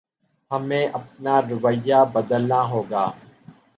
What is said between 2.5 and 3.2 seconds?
ہوگا